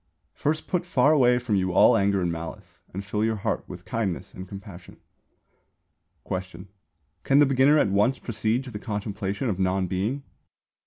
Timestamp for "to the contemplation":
8.63-9.47